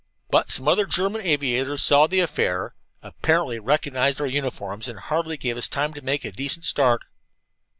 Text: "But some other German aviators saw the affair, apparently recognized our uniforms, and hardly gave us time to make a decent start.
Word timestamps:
"But 0.31 0.49
some 0.49 0.67
other 0.67 0.87
German 0.87 1.21
aviators 1.21 1.83
saw 1.83 2.07
the 2.07 2.21
affair, 2.21 2.73
apparently 3.03 3.59
recognized 3.59 4.19
our 4.19 4.25
uniforms, 4.25 4.87
and 4.87 4.97
hardly 4.97 5.37
gave 5.37 5.57
us 5.57 5.67
time 5.67 5.93
to 5.93 6.01
make 6.01 6.25
a 6.25 6.31
decent 6.31 6.65
start. 6.65 7.03